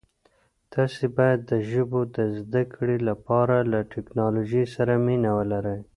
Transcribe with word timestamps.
تاسي 0.73 1.05
باید 1.17 1.39
د 1.51 1.53
ژبو 1.69 1.99
د 2.15 2.17
زده 2.39 2.63
کړې 2.73 2.97
لپاره 3.09 3.55
له 3.71 3.79
ټکنالوژۍ 3.93 4.65
سره 4.75 4.93
مینه 5.05 5.31
ولرئ. 5.37 5.79